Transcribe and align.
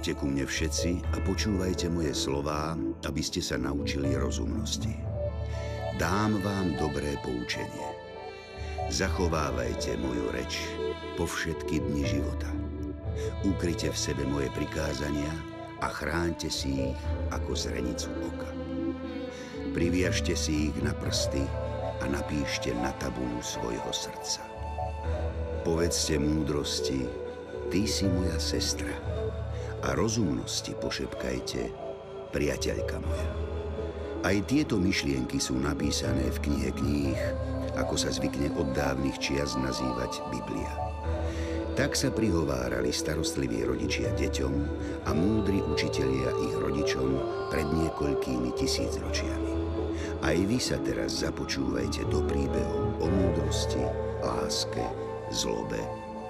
Poďte 0.00 0.16
ku 0.16 0.32
mne 0.32 0.48
všetci 0.48 0.90
a 1.12 1.20
počúvajte 1.28 1.92
moje 1.92 2.16
slová, 2.16 2.72
aby 3.04 3.20
ste 3.20 3.44
sa 3.44 3.60
naučili 3.60 4.16
rozumnosti. 4.16 4.96
Dám 6.00 6.40
vám 6.40 6.72
dobré 6.80 7.20
poučenie. 7.20 7.88
Zachovávajte 8.88 10.00
moju 10.00 10.24
reč 10.32 10.56
po 11.20 11.28
všetky 11.28 11.84
dni 11.84 12.16
života. 12.16 12.48
Ukryte 13.44 13.92
v 13.92 14.00
sebe 14.00 14.24
moje 14.24 14.48
prikázania 14.56 15.36
a 15.84 15.92
chránte 15.92 16.48
si 16.48 16.96
ich 16.96 17.00
ako 17.28 17.52
zrenicu 17.52 18.08
oka. 18.24 18.48
Priviažte 19.76 20.32
si 20.32 20.72
ich 20.72 20.76
na 20.80 20.96
prsty 20.96 21.44
a 22.00 22.08
napíšte 22.08 22.72
na 22.72 22.96
tabulu 22.96 23.44
svojho 23.44 23.92
srdca. 23.92 24.48
Povedzte 25.60 26.16
múdrosti, 26.16 27.04
ty 27.68 27.84
si 27.84 28.08
moja 28.08 28.40
sestra 28.40 29.10
a 29.84 29.96
rozumnosti 29.96 30.76
pošepkajte, 30.76 31.72
priateľka 32.30 32.96
moja. 33.00 33.30
Aj 34.20 34.36
tieto 34.44 34.76
myšlienky 34.76 35.40
sú 35.40 35.56
napísané 35.56 36.28
v 36.28 36.38
knihe 36.44 36.70
kníh, 36.76 37.20
ako 37.80 37.96
sa 37.96 38.12
zvykne 38.12 38.52
od 38.60 38.76
dávnych 38.76 39.16
čias 39.16 39.56
nazývať 39.56 40.20
Biblia. 40.28 40.68
Tak 41.78 41.96
sa 41.96 42.12
prihovárali 42.12 42.92
starostliví 42.92 43.64
rodičia 43.64 44.12
deťom 44.12 44.54
a 45.08 45.10
múdri 45.16 45.64
učitelia 45.64 46.28
ich 46.44 46.54
rodičom 46.60 47.08
pred 47.48 47.64
niekoľkými 47.64 48.52
tisícročiami. 48.60 49.52
Aj 50.20 50.36
vy 50.36 50.58
sa 50.60 50.76
teraz 50.84 51.24
započúvajte 51.24 52.04
do 52.12 52.20
príbehov 52.28 53.00
o 53.00 53.06
múdrosti, 53.08 53.80
láske, 54.20 54.84
zlobe 55.32 55.80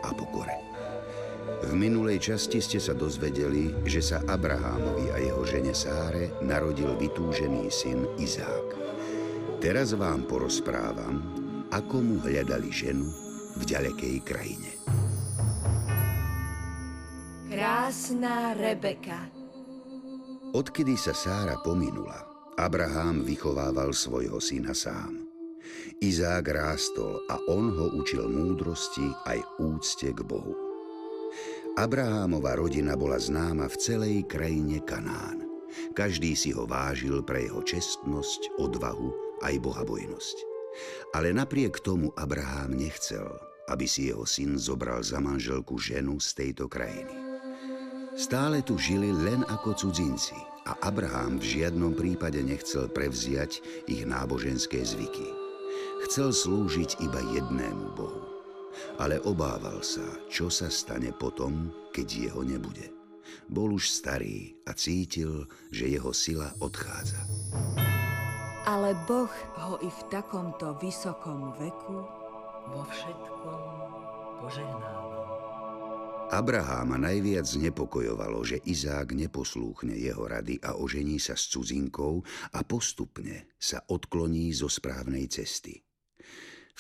a 0.07 0.15
pokore. 0.15 0.70
V 1.61 1.73
minulej 1.75 2.33
časti 2.33 2.63
ste 2.63 2.79
sa 2.79 2.95
dozvedeli, 2.95 3.75
že 3.87 3.99
sa 3.99 4.19
Abrahámovi 4.27 5.11
a 5.11 5.17
jeho 5.19 5.43
žene 5.43 5.75
Sáre 5.75 6.31
narodil 6.43 6.95
vytúžený 6.99 7.67
syn 7.71 8.07
Izák. 8.19 8.69
Teraz 9.61 9.93
vám 9.93 10.25
porozprávam, 10.25 11.21
ako 11.75 11.97
mu 12.01 12.17
hľadali 12.23 12.71
ženu 12.73 13.07
v 13.59 13.63
ďalekej 13.67 14.17
krajine. 14.25 14.71
Krásna 17.51 18.55
Rebeka. 18.55 19.27
Odkedy 20.51 20.99
sa 20.99 21.15
Sára 21.15 21.59
pominula, 21.63 22.27
Abraham 22.59 23.23
vychovával 23.23 23.95
svojho 23.95 24.43
syna 24.43 24.75
sám. 24.75 25.31
Izák 26.01 26.47
rástol 26.51 27.21
a 27.29 27.37
on 27.47 27.71
ho 27.71 27.87
učil 28.01 28.27
múdrosti 28.27 29.05
aj 29.29 29.39
úcte 29.61 30.11
k 30.11 30.21
Bohu. 30.25 30.57
Abrahámova 31.81 32.61
rodina 32.61 32.93
bola 32.93 33.17
známa 33.17 33.65
v 33.65 33.77
celej 33.81 34.17
krajine 34.29 34.85
Kanán. 34.85 35.49
Každý 35.97 36.37
si 36.37 36.53
ho 36.53 36.69
vážil 36.69 37.25
pre 37.25 37.49
jeho 37.49 37.65
čestnosť, 37.65 38.61
odvahu 38.61 39.41
aj 39.41 39.57
bohabojnosť. 39.65 40.37
Ale 41.17 41.33
napriek 41.33 41.81
tomu 41.81 42.13
Abrahám 42.21 42.77
nechcel, 42.77 43.33
aby 43.73 43.89
si 43.89 44.13
jeho 44.13 44.29
syn 44.29 44.61
zobral 44.61 45.01
za 45.01 45.25
manželku 45.25 45.81
ženu 45.81 46.21
z 46.21 46.29
tejto 46.37 46.69
krajiny. 46.69 47.17
Stále 48.13 48.61
tu 48.61 48.77
žili 48.77 49.17
len 49.17 49.41
ako 49.49 49.73
cudzinci 49.73 50.37
a 50.69 50.77
Abraham 50.85 51.41
v 51.41 51.65
žiadnom 51.65 51.97
prípade 51.97 52.45
nechcel 52.45 52.93
prevziať 52.93 53.65
ich 53.89 54.05
náboženské 54.05 54.85
zvyky. 54.85 55.33
Chcel 56.05 56.29
slúžiť 56.37 57.01
iba 57.01 57.25
jednému 57.25 57.97
Bohu 57.97 58.30
ale 58.99 59.21
obával 59.23 59.83
sa, 59.83 60.05
čo 60.31 60.49
sa 60.53 60.69
stane 60.71 61.11
potom, 61.15 61.73
keď 61.91 62.07
jeho 62.31 62.43
nebude. 62.45 62.91
Bol 63.51 63.75
už 63.79 63.91
starý 63.91 64.55
a 64.67 64.75
cítil, 64.75 65.47
že 65.71 65.91
jeho 65.91 66.11
sila 66.15 66.51
odchádza. 66.59 67.19
Ale 68.67 68.93
Boh 69.09 69.33
ho 69.67 69.81
i 69.81 69.89
v 69.89 70.01
takomto 70.13 70.77
vysokom 70.79 71.57
veku 71.59 71.99
vo 72.71 72.83
všetkom 72.87 73.61
požehnával. 74.45 75.11
Abraháma 76.31 76.95
najviac 76.95 77.43
znepokojovalo, 77.43 78.47
že 78.47 78.63
Izák 78.63 79.19
neposlúchne 79.19 79.99
jeho 79.99 80.31
rady 80.31 80.63
a 80.63 80.79
ožení 80.79 81.19
sa 81.19 81.35
s 81.35 81.51
cudzinkou 81.51 82.23
a 82.55 82.63
postupne 82.63 83.51
sa 83.59 83.83
odkloní 83.91 84.55
zo 84.55 84.71
správnej 84.71 85.27
cesty. 85.27 85.83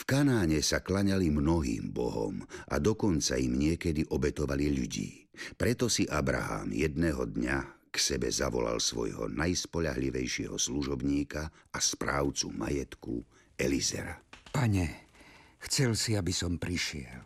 V 0.00 0.09
Kanáne 0.09 0.65
sa 0.65 0.81
klaňali 0.81 1.28
mnohým 1.28 1.93
bohom 1.93 2.41
a 2.72 2.81
dokonca 2.81 3.37
im 3.37 3.61
niekedy 3.61 4.09
obetovali 4.09 4.72
ľudí. 4.72 5.28
Preto 5.61 5.93
si 5.93 6.09
Abraham 6.09 6.72
jedného 6.72 7.28
dňa 7.28 7.56
k 7.93 7.97
sebe 8.00 8.33
zavolal 8.33 8.81
svojho 8.81 9.28
najspoľahlivejšieho 9.28 10.56
služobníka 10.56 11.53
a 11.53 11.78
správcu 11.84 12.49
majetku 12.49 13.21
Elizera. 13.61 14.16
Pane, 14.49 15.05
chcel 15.69 15.93
si, 15.93 16.17
aby 16.17 16.32
som 16.32 16.56
prišiel. 16.56 17.21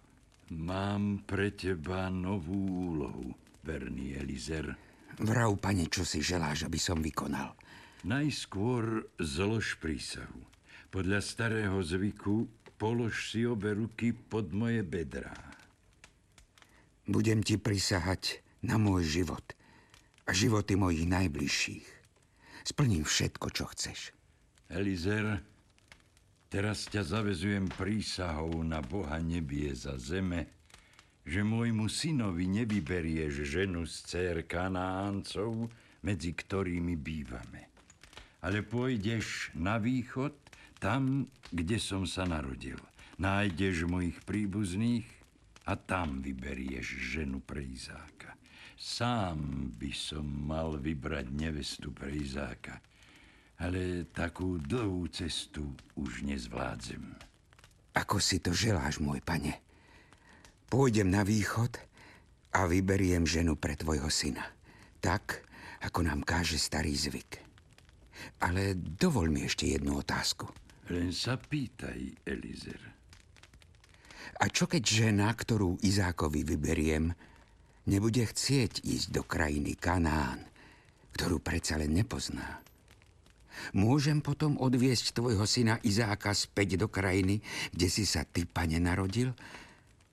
Mám 0.50 1.30
pre 1.30 1.54
teba 1.54 2.10
novú 2.10 2.90
úlohu, 2.90 3.38
verný 3.62 4.18
Elizer. 4.18 4.74
Vrav, 5.22 5.62
pane, 5.62 5.86
čo 5.86 6.02
si 6.02 6.26
želáš, 6.26 6.66
aby 6.66 6.82
som 6.82 6.98
vykonal. 6.98 7.54
Najskôr 8.02 9.14
zlož 9.22 9.78
prísahu. 9.78 10.42
Podľa 10.90 11.22
starého 11.22 11.78
zvyku 11.78 12.63
polož 12.78 13.30
si 13.32 13.46
obe 13.46 13.74
ruky 13.74 14.12
pod 14.12 14.50
moje 14.50 14.82
bedrá. 14.82 15.34
Budem 17.04 17.44
ti 17.44 17.60
prisahať 17.60 18.40
na 18.64 18.80
môj 18.80 19.04
život 19.04 19.44
a 20.24 20.32
životy 20.32 20.74
mojich 20.74 21.04
najbližších. 21.04 21.86
Splním 22.64 23.04
všetko, 23.04 23.46
čo 23.52 23.68
chceš. 23.68 24.16
Elizer, 24.72 25.44
teraz 26.48 26.88
ťa 26.88 27.04
zavezujem 27.04 27.68
prísahou 27.68 28.64
na 28.64 28.80
Boha 28.80 29.20
nebie 29.20 29.68
za 29.76 30.00
zeme, 30.00 30.48
že 31.28 31.44
môjmu 31.44 31.88
synovi 31.88 32.48
nevyberieš 32.48 33.44
ženu 33.44 33.84
z 33.84 33.94
dcer 34.08 34.36
Kanáncov, 34.48 35.68
medzi 36.04 36.32
ktorými 36.32 36.96
bývame. 37.00 37.72
Ale 38.44 38.60
pôjdeš 38.60 39.52
na 39.56 39.80
východ 39.80 40.36
tam, 40.78 41.28
kde 41.50 41.78
som 41.78 42.04
sa 42.04 42.26
narodil. 42.26 42.78
Nájdeš 43.20 43.86
mojich 43.86 44.18
príbuzných 44.26 45.06
a 45.70 45.78
tam 45.78 46.20
vyberieš 46.20 47.14
ženu 47.14 47.38
pre 47.40 47.62
Izáka. 47.62 48.34
Sám 48.74 49.70
by 49.78 49.92
som 49.94 50.26
mal 50.26 50.76
vybrať 50.76 51.30
nevestu 51.30 51.94
pre 51.94 52.10
Izáka, 52.10 52.82
ale 53.62 54.10
takú 54.10 54.58
dlhú 54.58 55.06
cestu 55.08 55.72
už 55.94 56.26
nezvládzem. 56.26 57.14
Ako 57.94 58.18
si 58.18 58.42
to 58.42 58.50
želáš, 58.50 58.98
môj 58.98 59.22
pane? 59.22 59.62
Pôjdem 60.66 61.06
na 61.06 61.22
východ 61.22 61.78
a 62.50 62.66
vyberiem 62.66 63.22
ženu 63.22 63.54
pre 63.54 63.78
tvojho 63.78 64.10
syna. 64.10 64.42
Tak, 64.98 65.46
ako 65.86 66.02
nám 66.02 66.26
káže 66.26 66.58
starý 66.58 66.98
zvyk. 66.98 67.38
Ale 68.42 68.74
dovol 68.74 69.30
mi 69.30 69.46
ešte 69.46 69.70
jednu 69.70 70.02
otázku. 70.02 70.63
Len 70.92 71.16
sa 71.16 71.40
pýtaj, 71.40 72.28
Elizer. 72.28 72.82
A 74.40 74.44
čo 74.52 74.68
keď 74.68 74.84
žena, 74.84 75.32
ktorú 75.32 75.80
Izákovi 75.80 76.44
vyberiem, 76.44 77.08
nebude 77.88 78.24
chcieť 78.28 78.84
ísť 78.84 79.08
do 79.14 79.22
krajiny 79.24 79.78
Kanán, 79.80 80.44
ktorú 81.16 81.40
predsa 81.40 81.80
len 81.80 81.96
nepozná? 81.96 82.60
Môžem 83.72 84.18
potom 84.18 84.58
odviesť 84.58 85.14
tvojho 85.14 85.46
syna 85.46 85.78
Izáka 85.86 86.34
späť 86.34 86.76
do 86.76 86.90
krajiny, 86.90 87.40
kde 87.70 87.88
si 87.88 88.04
sa 88.04 88.26
ty, 88.26 88.44
pane, 88.44 88.76
narodil, 88.82 89.32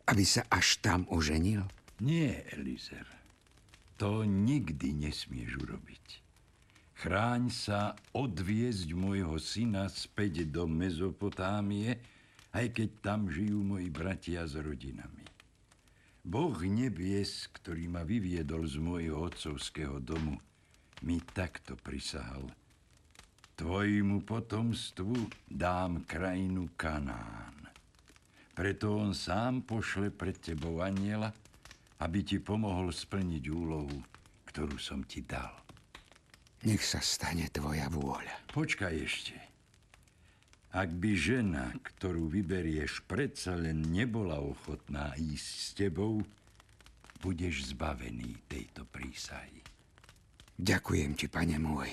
aby 0.08 0.24
sa 0.24 0.46
až 0.48 0.80
tam 0.80 1.10
oženil? 1.10 1.66
Nie, 2.00 2.46
Elizer. 2.54 3.06
To 3.98 4.24
nikdy 4.24 4.94
nesmieš 4.94 5.58
urobiť. 5.62 6.21
Chráň 7.02 7.50
sa 7.50 7.98
odviezť 8.14 8.94
môjho 8.94 9.34
syna 9.42 9.90
späť 9.90 10.46
do 10.46 10.70
Mezopotámie, 10.70 11.98
aj 12.54 12.78
keď 12.78 12.90
tam 13.02 13.26
žijú 13.26 13.58
moji 13.66 13.90
bratia 13.90 14.46
s 14.46 14.54
rodinami. 14.54 15.26
Boh 16.22 16.54
nebies, 16.62 17.50
ktorý 17.58 17.90
ma 17.90 18.06
vyviedol 18.06 18.70
z 18.70 18.78
môjho 18.78 19.18
otcovského 19.18 19.98
domu, 19.98 20.38
mi 21.02 21.18
takto 21.34 21.74
prisahal. 21.74 22.46
Tvojmu 23.58 24.22
potomstvu 24.22 25.50
dám 25.50 26.06
krajinu 26.06 26.70
Kanán. 26.78 27.66
Preto 28.54 29.02
on 29.02 29.18
sám 29.18 29.66
pošle 29.66 30.14
pred 30.14 30.38
tebou 30.38 30.86
aniela, 30.86 31.34
aby 31.98 32.22
ti 32.22 32.38
pomohol 32.38 32.94
splniť 32.94 33.44
úlohu, 33.50 33.98
ktorú 34.46 34.78
som 34.78 35.02
ti 35.02 35.26
dal. 35.26 35.61
Nech 36.62 36.86
sa 36.86 37.02
stane 37.02 37.50
tvoja 37.50 37.90
vôľa. 37.90 38.54
Počkaj 38.54 38.94
ešte. 39.02 39.34
Ak 40.72 40.94
by 40.94 41.12
žena, 41.18 41.74
ktorú 41.84 42.30
vyberieš, 42.32 43.04
predsa 43.10 43.58
len 43.58 43.82
nebola 43.90 44.40
ochotná 44.40 45.12
ísť 45.18 45.50
s 45.58 45.68
tebou, 45.76 46.22
budeš 47.20 47.74
zbavený 47.74 48.46
tejto 48.46 48.88
prísahy. 48.88 49.60
Ďakujem 50.56 51.18
ti, 51.18 51.26
pane 51.28 51.58
môj. 51.58 51.90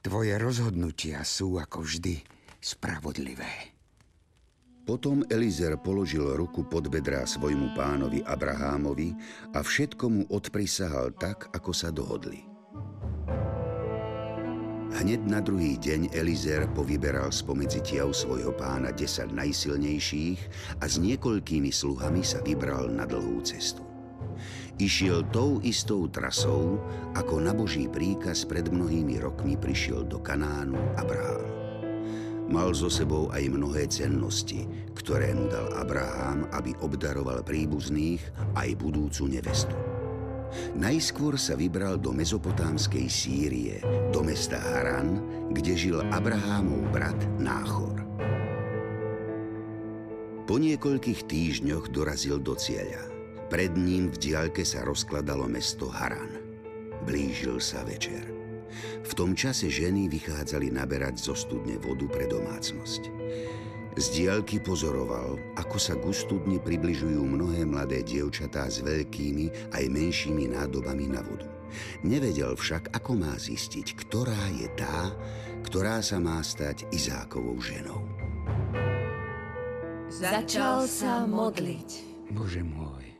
Tvoje 0.00 0.38
rozhodnutia 0.38 1.20
sú 1.26 1.58
ako 1.58 1.82
vždy 1.82 2.22
spravodlivé. 2.62 3.74
Potom 4.84 5.24
Elizer 5.26 5.74
položil 5.80 6.36
ruku 6.36 6.62
pod 6.68 6.86
bedrá 6.92 7.24
svojmu 7.24 7.72
pánovi 7.74 8.20
Abrahámovi 8.22 9.16
a 9.56 9.64
všetko 9.64 10.04
mu 10.06 10.22
odprisahal 10.28 11.16
tak, 11.16 11.48
ako 11.56 11.72
sa 11.72 11.88
dohodli. 11.88 12.53
Hneď 15.04 15.20
na 15.28 15.44
druhý 15.44 15.76
deň 15.76 16.16
Elizer 16.16 16.64
povyberal 16.72 17.28
spomedzi 17.28 17.84
tiav 17.84 18.16
svojho 18.16 18.56
pána 18.56 18.88
10 18.88 19.36
najsilnejších 19.36 20.40
a 20.80 20.88
s 20.88 20.96
niekoľkými 20.96 21.68
sluhami 21.68 22.24
sa 22.24 22.40
vybral 22.40 22.88
na 22.88 23.04
dlhú 23.04 23.36
cestu. 23.44 23.84
Išiel 24.80 25.28
tou 25.28 25.60
istou 25.60 26.08
trasou, 26.08 26.80
ako 27.12 27.36
na 27.36 27.52
Boží 27.52 27.84
príkaz 27.84 28.48
pred 28.48 28.72
mnohými 28.72 29.20
rokmi 29.20 29.60
prišiel 29.60 30.08
do 30.08 30.24
Kanánu 30.24 30.80
Abraham. 30.96 31.52
Mal 32.48 32.72
so 32.72 32.88
sebou 32.88 33.28
aj 33.28 33.44
mnohé 33.44 33.84
cennosti, 33.92 34.64
ktoré 34.96 35.36
mu 35.36 35.52
dal 35.52 35.68
Abraham, 35.84 36.48
aby 36.56 36.72
obdaroval 36.80 37.44
príbuzných 37.44 38.24
aj 38.56 38.72
budúcu 38.80 39.28
nevestu. 39.28 39.93
Najskôr 40.74 41.38
sa 41.38 41.54
vybral 41.54 41.98
do 41.98 42.10
mezopotámskej 42.14 43.06
Sýrie, 43.06 43.76
do 44.10 44.22
mesta 44.22 44.58
Haran, 44.58 45.22
kde 45.50 45.72
žil 45.74 45.98
Abrahámov 46.10 46.90
brat 46.94 47.18
Náchor. 47.38 48.02
Po 50.44 50.60
niekoľkých 50.60 51.24
týždňoch 51.24 51.88
dorazil 51.88 52.36
do 52.36 52.52
cieľa. 52.52 53.00
Pred 53.48 53.76
ním 53.80 54.12
v 54.12 54.16
diaľke 54.20 54.60
sa 54.60 54.84
rozkladalo 54.84 55.48
mesto 55.48 55.88
Haran. 55.88 56.36
Blížil 57.08 57.60
sa 57.60 57.80
večer. 57.84 58.28
V 59.04 59.12
tom 59.14 59.32
čase 59.32 59.70
ženy 59.70 60.10
vychádzali 60.10 60.72
naberať 60.72 61.20
zo 61.20 61.34
studne 61.36 61.78
vodu 61.80 62.04
pre 62.10 62.26
domácnosť. 62.26 63.02
Z 63.94 64.10
diaľky 64.10 64.58
pozoroval, 64.58 65.38
ako 65.54 65.78
sa 65.78 65.94
k 65.94 66.10
studni 66.10 66.58
približujú 66.58 67.14
mnohé 67.14 67.62
mladé 67.62 68.02
dievčatá 68.02 68.66
s 68.66 68.82
veľkými 68.82 69.70
aj 69.70 69.84
menšími 69.86 70.50
nádobami 70.50 71.06
na 71.06 71.22
vodu. 71.22 71.46
Nevedel 72.02 72.58
však, 72.58 72.90
ako 72.90 73.22
má 73.22 73.38
zistiť, 73.38 73.94
ktorá 73.94 74.50
je 74.50 74.66
tá, 74.74 75.14
ktorá 75.62 76.02
sa 76.02 76.18
má 76.18 76.42
stať 76.42 76.90
Izákovou 76.90 77.54
ženou. 77.62 78.02
Začal 80.10 80.90
sa 80.90 81.22
modliť. 81.22 81.90
Bože 82.34 82.66
môj, 82.66 83.14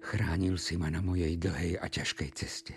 chránil 0.00 0.56
si 0.56 0.80
ma 0.80 0.88
na 0.88 1.04
mojej 1.04 1.36
dlhej 1.36 1.76
a 1.76 1.84
ťažkej 1.92 2.30
ceste. 2.32 2.76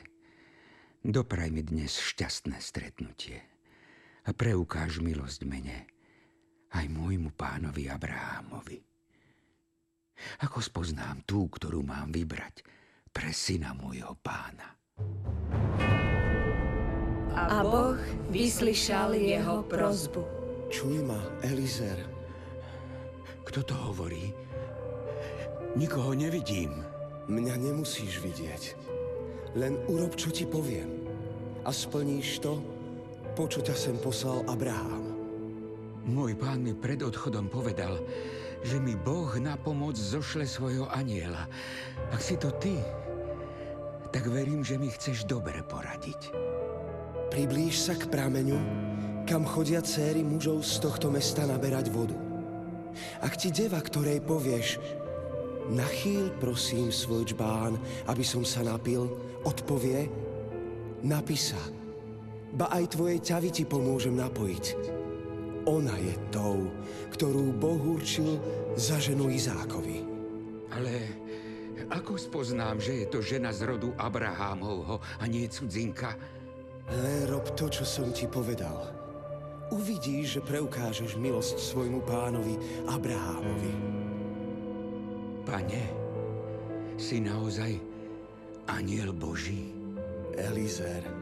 Dopraj 1.00 1.48
mi 1.48 1.64
dnes 1.64 1.96
šťastné 1.96 2.60
stretnutie 2.60 3.40
a 4.28 4.36
preukáž 4.36 5.00
milosť 5.00 5.48
mene 5.48 5.88
aj 6.74 6.86
môjmu 6.90 7.34
pánovi 7.34 7.90
Abrahámovi. 7.90 8.78
Ako 10.44 10.60
spoznám 10.60 11.24
tú, 11.24 11.48
ktorú 11.48 11.82
mám 11.82 12.12
vybrať 12.12 12.62
pre 13.10 13.32
syna 13.32 13.72
môjho 13.74 14.14
pána? 14.20 14.76
A 17.40 17.64
Boh 17.64 17.96
vyslyšal 18.30 19.16
jeho 19.16 19.64
prozbu. 19.64 20.22
Čuj 20.68 21.02
ma, 21.08 21.18
Elizer. 21.42 21.98
Kto 23.48 23.64
to 23.64 23.74
hovorí? 23.74 24.36
Nikoho 25.74 26.14
nevidím. 26.14 26.84
Mňa 27.32 27.56
nemusíš 27.58 28.22
vidieť. 28.22 28.64
Len 29.58 29.80
urob, 29.90 30.14
čo 30.20 30.30
ti 30.30 30.46
poviem. 30.46 31.06
A 31.66 31.74
splníš 31.74 32.44
to, 32.44 32.62
po 33.34 33.50
čo 33.50 33.64
ťa 33.64 33.74
sem 33.74 33.98
poslal 33.98 34.46
Abraham. 34.46 35.09
Môj 36.08 36.40
pán 36.40 36.64
mi 36.64 36.72
pred 36.72 37.04
odchodom 37.04 37.52
povedal, 37.52 38.00
že 38.64 38.80
mi 38.80 38.96
Boh 38.96 39.32
na 39.40 39.56
pomoc 39.56 39.96
zošle 39.96 40.44
svojho 40.48 40.88
aniela. 40.92 41.48
Ak 42.12 42.20
si 42.24 42.36
to 42.36 42.52
ty, 42.60 42.76
tak 44.10 44.28
verím, 44.28 44.64
že 44.66 44.80
mi 44.80 44.92
chceš 44.92 45.28
dobre 45.28 45.64
poradiť. 45.64 46.34
Priblíž 47.30 47.76
sa 47.78 47.94
k 47.94 48.10
prameňu, 48.10 48.58
kam 49.30 49.46
chodia 49.46 49.86
céry 49.86 50.26
mužov 50.26 50.66
z 50.66 50.82
tohto 50.82 51.14
mesta 51.14 51.46
naberať 51.46 51.94
vodu. 51.94 52.18
Ak 53.22 53.38
ti 53.38 53.54
deva, 53.54 53.78
ktorej 53.78 54.26
povieš, 54.26 54.82
nachýl 55.70 56.34
prosím 56.42 56.90
svoj 56.90 57.30
čbán, 57.30 57.78
aby 58.10 58.26
som 58.26 58.42
sa 58.42 58.66
napil, 58.66 59.06
odpovie, 59.46 60.10
napísa, 61.06 61.62
ba 62.58 62.74
aj 62.74 62.98
tvoje 62.98 63.22
ťavy 63.22 63.50
ti 63.54 63.64
pomôžem 63.70 64.18
napojiť. 64.18 64.99
Ona 65.68 65.96
je 66.00 66.16
tou, 66.32 66.72
ktorú 67.12 67.52
Boh 67.52 68.00
určil 68.00 68.40
za 68.80 68.96
ženu 69.02 69.28
Izákovi. 69.28 70.06
Ale 70.72 70.94
ako 71.90 72.16
spoznám, 72.22 72.78
že 72.78 73.04
je 73.04 73.06
to 73.10 73.20
žena 73.20 73.50
z 73.50 73.66
rodu 73.66 73.90
Abrahámovho 73.98 75.02
a 75.20 75.24
nie 75.26 75.50
cudzinka? 75.50 76.14
Len 76.90 77.26
rob 77.26 77.50
to, 77.58 77.68
čo 77.68 77.84
som 77.84 78.14
ti 78.14 78.30
povedal. 78.30 78.94
Uvidíš, 79.70 80.40
že 80.40 80.42
preukážeš 80.42 81.18
milosť 81.18 81.62
svojmu 81.62 82.02
pánovi 82.02 82.58
Abrahámovi. 82.90 83.74
Pane, 85.46 85.84
si 86.98 87.22
naozaj 87.22 87.78
aniel 88.70 89.14
Boží? 89.14 89.74
Elizer, 90.40 91.19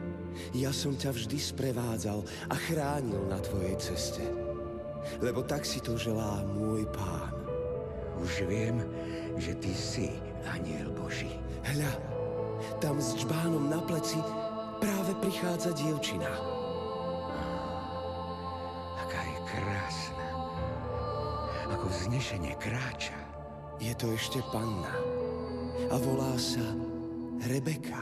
ja 0.53 0.71
som 0.73 0.93
ťa 0.95 1.13
vždy 1.13 1.37
sprevádzal 1.37 2.23
a 2.51 2.55
chránil 2.55 3.21
na 3.27 3.39
tvojej 3.41 3.75
ceste. 3.77 4.23
Lebo 5.23 5.43
tak 5.43 5.63
si 5.63 5.79
to 5.79 5.95
želá 5.95 6.43
môj 6.43 6.83
pán. 6.91 7.31
Už 8.17 8.49
viem, 8.49 8.81
že 9.37 9.53
ty 9.61 9.71
si 9.71 10.09
aniel 10.49 10.89
Boží. 10.95 11.31
Hľa, 11.63 11.93
tam 12.81 12.97
s 12.97 13.13
čbánom 13.19 13.69
na 13.69 13.79
pleci 13.85 14.17
práve 14.81 15.13
prichádza 15.21 15.73
dievčina. 15.77 16.31
Aká 19.05 19.21
je 19.21 19.37
krásna. 19.45 20.27
Ako 21.77 21.85
vznešenie 21.89 22.53
kráča. 22.57 23.17
Je 23.77 23.93
to 23.93 24.09
ešte 24.17 24.41
panna. 24.49 24.93
A 25.93 25.95
volá 26.01 26.33
sa 26.41 26.65
Rebeka. 27.45 28.01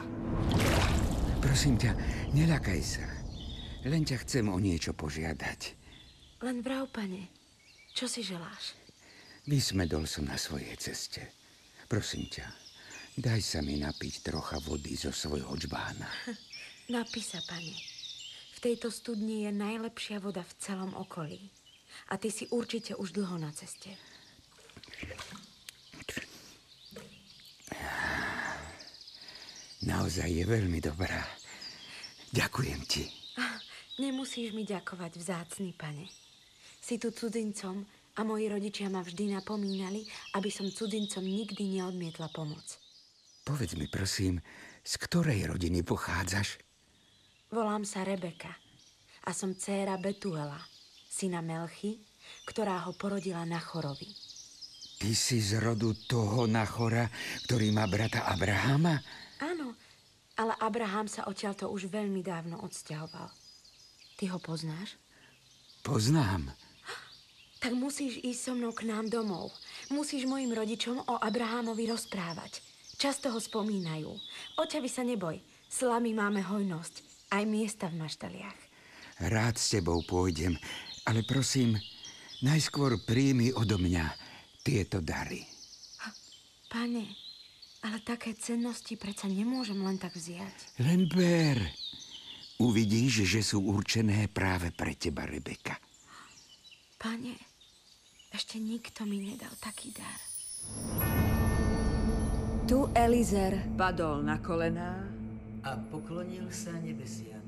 Prosím 1.46 1.78
ťa, 1.78 1.94
neľakaj 2.34 2.82
sa. 2.82 3.06
Len 3.86 4.02
ťa 4.02 4.18
chcem 4.26 4.50
o 4.50 4.58
niečo 4.58 4.98
požiadať. 4.98 5.78
Len 6.42 6.66
vrav, 6.66 6.90
pane, 6.90 7.30
čo 7.94 8.10
si 8.10 8.26
želáš? 8.26 8.74
Vysmedol 9.46 10.10
som 10.10 10.26
na 10.26 10.42
svojej 10.42 10.74
ceste. 10.82 11.22
Prosím 11.86 12.26
ťa, 12.34 12.50
daj 13.22 13.42
sa 13.46 13.60
mi 13.62 13.78
napiť 13.78 14.26
trocha 14.26 14.58
vody 14.66 14.98
zo 14.98 15.14
svojho 15.14 15.54
čbána. 15.54 16.10
Napí 16.98 17.22
sa, 17.22 17.38
pane. 17.46 17.78
V 18.58 18.60
tejto 18.66 18.90
studni 18.90 19.46
je 19.46 19.54
najlepšia 19.54 20.18
voda 20.18 20.42
v 20.42 20.54
celom 20.58 20.98
okolí. 20.98 21.54
A 22.10 22.18
ty 22.18 22.34
si 22.34 22.50
určite 22.50 22.98
už 22.98 23.14
dlho 23.14 23.38
na 23.38 23.54
ceste. 23.54 23.94
Naozaj 29.86 30.30
je 30.34 30.46
veľmi 30.50 30.82
dobrá. 30.82 31.22
Ďakujem 32.34 32.82
ti. 32.90 33.06
Nemusíš 34.02 34.52
mi 34.52 34.66
ďakovať, 34.66 35.22
vzácný 35.22 35.78
pane. 35.78 36.10
Si 36.82 36.98
tu 36.98 37.14
cudzincom 37.14 37.86
a 38.18 38.20
moji 38.26 38.50
rodičia 38.50 38.90
ma 38.90 39.06
vždy 39.06 39.38
napomínali, 39.38 40.04
aby 40.34 40.50
som 40.50 40.68
cudzincom 40.68 41.22
nikdy 41.22 41.78
neodmietla 41.80 42.34
pomoc. 42.34 42.82
Povedz 43.46 43.78
mi 43.78 43.86
prosím, 43.86 44.42
z 44.82 44.94
ktorej 45.06 45.54
rodiny 45.54 45.86
pochádzaš? 45.86 46.58
Volám 47.54 47.86
sa 47.86 48.02
Rebeka 48.02 48.52
a 49.22 49.32
som 49.38 49.54
dcéra 49.54 50.02
Betuela, 50.02 50.58
syna 51.06 51.46
Melchy, 51.46 52.02
ktorá 52.50 52.90
ho 52.90 52.98
porodila 52.98 53.46
na 53.46 53.62
chorovi. 53.62 54.10
Ty 54.98 55.12
si 55.14 55.38
z 55.38 55.62
rodu 55.62 55.94
toho 56.10 56.50
Nachora, 56.50 57.06
ktorý 57.46 57.70
má 57.70 57.86
brata 57.86 58.26
Abrahama? 58.26 58.98
Áno, 59.44 59.76
ale 60.40 60.54
Abraham 60.60 61.08
sa 61.08 61.28
odtiaľto 61.28 61.72
už 61.72 61.92
veľmi 61.92 62.24
dávno 62.24 62.60
odsťahoval. 62.64 63.32
Ty 64.16 64.24
ho 64.32 64.40
poznáš? 64.40 64.96
Poznám. 65.84 66.52
Tak 67.60 67.74
musíš 67.74 68.22
ísť 68.22 68.42
so 68.42 68.54
mnou 68.54 68.72
k 68.72 68.86
nám 68.86 69.10
domov. 69.10 69.50
Musíš 69.90 70.30
mojim 70.30 70.54
rodičom 70.54 71.02
o 71.02 71.16
Abrahamovi 71.18 71.90
rozprávať. 71.90 72.62
Často 72.96 73.34
ho 73.34 73.40
spomínajú. 73.42 74.12
Oťavy 74.62 74.88
sa 74.88 75.02
neboj. 75.02 75.42
Slamy 75.68 76.14
máme 76.14 76.46
hojnosť. 76.46 77.28
Aj 77.34 77.44
miesta 77.44 77.90
v 77.90 78.06
maštaliach. 78.06 78.60
Rád 79.20 79.56
s 79.58 79.74
tebou 79.74 80.04
pôjdem, 80.06 80.56
ale 81.10 81.26
prosím, 81.26 81.80
najskôr 82.46 83.02
príjmi 83.02 83.50
odo 83.56 83.82
mňa 83.82 84.06
tieto 84.62 85.02
dary. 85.02 85.44
Pane, 86.70 87.25
Ale 87.86 88.02
také 88.02 88.34
cennosti 88.34 88.98
predsa 88.98 89.30
nemôžem 89.30 89.78
len 89.78 90.02
tak 90.02 90.18
vziať. 90.18 90.82
Len 90.82 91.06
ber. 91.06 91.62
Uvidíš, 92.58 93.30
že 93.30 93.46
sú 93.46 93.62
určené 93.62 94.26
práve 94.26 94.74
pre 94.74 94.98
teba, 94.98 95.30
Rebeka. 95.30 95.78
Pane, 96.98 97.38
ešte 98.34 98.58
nikto 98.58 99.06
mi 99.06 99.22
nedal 99.22 99.54
taký 99.62 99.94
dar. 99.94 100.20
Tu 102.66 102.80
Elizer 102.98 103.62
Padol 103.78 104.26
na 104.26 104.42
kolená. 104.42 105.06
a 105.62 105.78
poklonil 105.78 106.50
sa 106.50 106.74
nebesiam. 106.82 107.42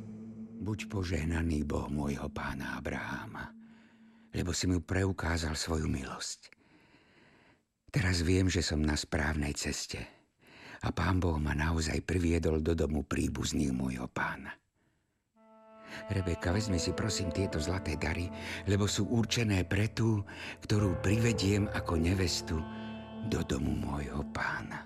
Buď 0.62 0.90
požehnaný 0.90 1.66
Boh 1.66 1.90
môjho 1.90 2.30
pána 2.30 2.78
Abraháma, 2.78 3.54
lebo 4.34 4.54
si 4.54 4.70
mu 4.70 4.82
preukázal 4.82 5.58
svoju 5.58 5.90
milosť. 5.90 6.54
Teraz 7.90 8.22
viem, 8.22 8.50
že 8.50 8.62
som 8.62 8.82
na 8.82 8.98
správnej 8.98 9.54
ceste 9.54 10.17
a 10.84 10.90
pán 10.94 11.18
Boh 11.18 11.40
ma 11.42 11.58
naozaj 11.58 12.06
priviedol 12.06 12.62
do 12.62 12.78
domu 12.78 13.02
príbuzných 13.06 13.74
môjho 13.74 14.06
pána. 14.12 14.54
Rebeka, 16.14 16.54
vezmi 16.54 16.78
si 16.78 16.94
prosím 16.94 17.34
tieto 17.34 17.58
zlaté 17.58 17.98
dary, 17.98 18.30
lebo 18.70 18.86
sú 18.86 19.10
určené 19.10 19.66
pre 19.66 19.90
tú, 19.92 20.22
ktorú 20.62 21.02
privediem 21.02 21.66
ako 21.74 21.98
nevestu 21.98 22.58
do 23.28 23.42
domu 23.44 23.74
môjho 23.74 24.22
pána. 24.30 24.86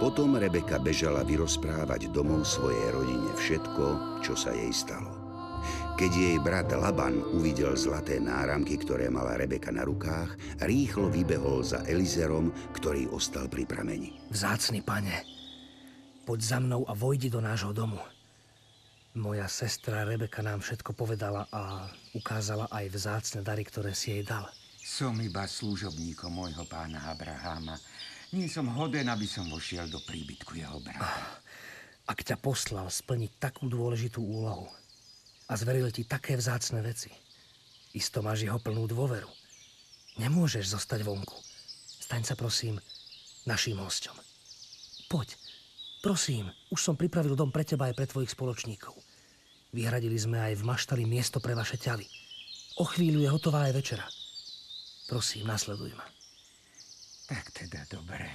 Potom 0.00 0.32
Rebeka 0.32 0.80
bežala 0.80 1.20
vyrozprávať 1.28 2.08
domov 2.08 2.48
svojej 2.48 2.88
rodine 2.88 3.36
všetko, 3.36 3.84
čo 4.24 4.32
sa 4.32 4.48
jej 4.56 4.72
stalo. 4.72 5.19
Keď 6.00 6.16
jej 6.16 6.40
brat 6.40 6.72
Laban 6.72 7.20
uvidel 7.36 7.76
zlaté 7.76 8.16
náramky, 8.16 8.80
ktoré 8.80 9.12
mala 9.12 9.36
Rebeka 9.36 9.68
na 9.68 9.84
rukách, 9.84 10.32
rýchlo 10.64 11.12
vybehol 11.12 11.60
za 11.60 11.84
Elizerom, 11.84 12.48
ktorý 12.72 13.12
ostal 13.12 13.52
pri 13.52 13.68
prameni. 13.68 14.16
Vzácny 14.32 14.80
pane, 14.80 15.12
poď 16.24 16.40
za 16.40 16.56
mnou 16.56 16.88
a 16.88 16.96
vojdi 16.96 17.28
do 17.28 17.44
nášho 17.44 17.76
domu. 17.76 18.00
Moja 19.20 19.44
sestra 19.44 20.08
Rebeka 20.08 20.40
nám 20.40 20.64
všetko 20.64 20.96
povedala 20.96 21.44
a 21.52 21.92
ukázala 22.16 22.72
aj 22.72 22.96
vzácne 22.96 23.44
dary, 23.44 23.68
ktoré 23.68 23.92
si 23.92 24.16
jej 24.16 24.24
dal. 24.24 24.48
Som 24.80 25.20
iba 25.20 25.44
služobníkom 25.44 26.32
môjho 26.32 26.64
pána 26.64 27.12
Abraháma. 27.12 27.76
Nie 28.32 28.48
som 28.48 28.72
hoden, 28.72 29.04
aby 29.04 29.28
som 29.28 29.52
vošiel 29.52 29.92
do 29.92 30.00
príbytku 30.00 30.64
jeho 30.64 30.80
brata. 30.80 31.44
Ak 32.08 32.24
ťa 32.24 32.40
poslal 32.40 32.88
splniť 32.88 33.36
takú 33.36 33.68
dôležitú 33.68 34.24
úlohu 34.24 34.79
a 35.50 35.52
zveril 35.58 35.90
ti 35.90 36.06
také 36.06 36.38
vzácne 36.38 36.78
veci, 36.78 37.10
isto 37.90 38.22
máš 38.22 38.46
jeho 38.46 38.62
plnú 38.62 38.86
dôveru. 38.86 39.26
Nemôžeš 40.22 40.78
zostať 40.78 41.02
vonku. 41.02 41.34
Staň 41.98 42.22
sa 42.22 42.38
prosím 42.38 42.78
našim 43.50 43.74
hosťom. 43.82 44.14
Poď, 45.10 45.34
prosím, 46.06 46.46
už 46.70 46.78
som 46.78 46.94
pripravil 46.94 47.34
dom 47.34 47.50
pre 47.50 47.66
teba 47.66 47.90
aj 47.90 47.98
pre 47.98 48.06
tvojich 48.06 48.30
spoločníkov. 48.30 48.94
Vyhradili 49.74 50.18
sme 50.18 50.38
aj 50.38 50.62
v 50.62 50.66
maštali 50.66 51.02
miesto 51.02 51.42
pre 51.42 51.58
vaše 51.58 51.78
ťavy. 51.78 52.06
O 52.78 52.86
chvíľu 52.86 53.26
je 53.26 53.30
hotová 53.30 53.66
aj 53.66 53.74
večera. 53.74 54.06
Prosím, 55.10 55.50
nasleduj 55.50 55.90
ma. 55.98 56.06
Tak 57.26 57.50
teda 57.50 57.86
dobre. 57.90 58.30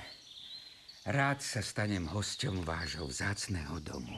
Rád 1.08 1.40
sa 1.40 1.64
stanem 1.64 2.08
hosťom 2.12 2.68
vášho 2.68 3.08
vzácného 3.08 3.80
domu. 3.80 4.16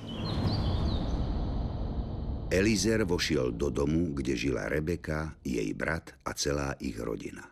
Elizer 2.48 3.04
vošiel 3.04 3.52
do 3.60 3.68
domu, 3.68 4.16
kde 4.16 4.40
žila 4.40 4.72
Rebeka, 4.72 5.36
jej 5.44 5.68
brat 5.76 6.16
a 6.24 6.32
celá 6.32 6.80
ich 6.80 6.96
rodina. 6.96 7.44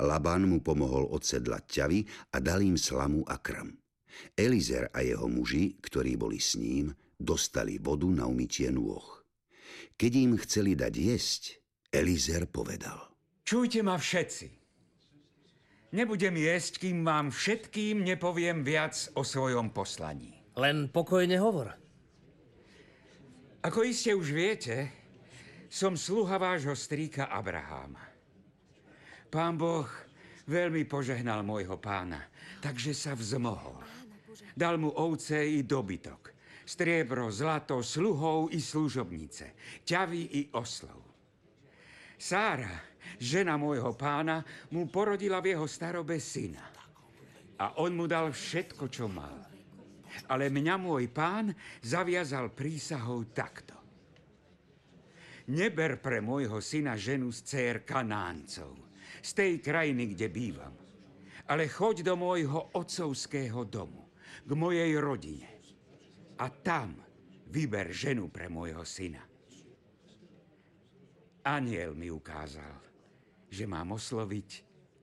Labán 0.00 0.48
mu 0.48 0.64
pomohol 0.64 1.12
odsedlať 1.12 1.62
ťavy 1.68 2.00
a 2.32 2.40
dal 2.40 2.64
im 2.64 2.80
slamu 2.80 3.20
a 3.28 3.36
krm. 3.36 3.76
Elizer 4.32 4.88
a 4.96 5.04
jeho 5.04 5.28
muži, 5.28 5.76
ktorí 5.76 6.16
boli 6.16 6.40
s 6.40 6.56
ním, 6.56 6.88
dostali 7.20 7.76
vodu 7.76 8.08
na 8.08 8.24
umytie 8.24 8.72
nôh. 8.72 9.04
Keď 10.00 10.12
im 10.16 10.32
chceli 10.40 10.72
dať 10.72 10.94
jesť, 10.96 11.42
Elizer 11.92 12.48
povedal. 12.48 12.96
Čujte 13.44 13.84
ma 13.84 14.00
všetci. 14.00 14.48
Nebudem 16.00 16.40
jesť, 16.40 16.88
kým 16.88 17.04
vám 17.04 17.28
všetkým 17.28 18.00
nepoviem 18.00 18.64
viac 18.64 18.96
o 19.14 19.20
svojom 19.20 19.68
poslaní. 19.68 20.32
Len 20.56 20.88
pokojne 20.88 21.36
hovor. 21.36 21.83
Ako 23.64 23.80
iste 23.80 24.12
už 24.12 24.28
viete, 24.28 24.92
som 25.72 25.96
sluha 25.96 26.36
vášho 26.36 26.76
strýka 26.76 27.32
Abraháma. 27.32 28.04
Pán 29.32 29.56
Boh 29.56 29.88
veľmi 30.44 30.84
požehnal 30.84 31.40
môjho 31.40 31.80
pána, 31.80 32.28
takže 32.60 32.92
sa 32.92 33.16
vzmohol. 33.16 33.80
Dal 34.52 34.76
mu 34.76 34.92
ovce 34.92 35.40
i 35.48 35.64
dobytok, 35.64 36.36
striebro, 36.68 37.32
zlato, 37.32 37.80
sluhov 37.80 38.52
i 38.52 38.60
služobnice, 38.60 39.56
ťavy 39.80 40.22
i 40.36 40.40
oslov. 40.52 41.00
Sára, 42.20 42.84
žena 43.16 43.56
môjho 43.56 43.96
pána, 43.96 44.44
mu 44.76 44.92
porodila 44.92 45.40
v 45.40 45.56
jeho 45.56 45.64
starobe 45.64 46.20
syna. 46.20 46.68
A 47.64 47.80
on 47.80 47.96
mu 47.96 48.04
dal 48.04 48.28
všetko, 48.28 48.92
čo 48.92 49.08
mal. 49.08 49.53
Ale 50.30 50.50
mňa 50.50 50.74
môj 50.78 51.10
pán 51.10 51.52
zaviazal 51.82 52.52
prísahou 52.54 53.26
takto. 53.34 53.74
Neber 55.52 56.00
pre 56.00 56.24
môjho 56.24 56.56
syna 56.64 56.96
ženu 56.96 57.28
z 57.28 57.44
dcér 57.44 57.76
Kanáncov, 57.84 58.80
z 59.20 59.30
tej 59.36 59.52
krajiny, 59.60 60.16
kde 60.16 60.26
bývam, 60.32 60.72
ale 61.52 61.68
choď 61.68 62.00
do 62.00 62.16
môjho 62.16 62.72
otcovského 62.72 63.68
domu, 63.68 64.08
k 64.44 64.50
mojej 64.56 64.92
rodine. 64.96 65.48
A 66.40 66.48
tam 66.48 66.96
vyber 67.52 67.92
ženu 67.92 68.32
pre 68.32 68.48
môjho 68.48 68.82
syna. 68.82 69.22
Aniel 71.44 71.92
mi 71.92 72.08
ukázal, 72.08 72.80
že 73.52 73.68
mám 73.68 73.92
osloviť 73.92 74.50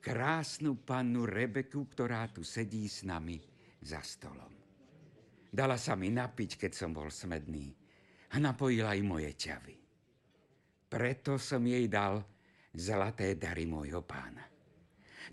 krásnu 0.02 0.82
pannu 0.82 1.30
Rebeku, 1.30 1.86
ktorá 1.86 2.26
tu 2.34 2.42
sedí 2.42 2.90
s 2.90 3.06
nami 3.06 3.38
za 3.86 4.02
stolom. 4.02 4.61
Dala 5.52 5.76
sa 5.76 6.00
mi 6.00 6.08
napiť, 6.08 6.56
keď 6.56 6.72
som 6.72 6.96
bol 6.96 7.12
smedný 7.12 7.76
a 8.32 8.40
napojila 8.40 8.96
i 8.96 9.04
moje 9.04 9.36
ťavy. 9.36 9.76
Preto 10.88 11.36
som 11.36 11.60
jej 11.68 11.92
dal 11.92 12.24
zlaté 12.72 13.36
dary 13.36 13.68
môjho 13.68 14.00
pána. 14.08 14.48